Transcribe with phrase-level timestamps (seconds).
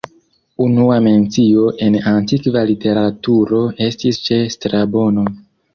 [0.67, 3.61] Unua mencio en antikva literaturo
[3.91, 5.33] estis ĉe Strabono.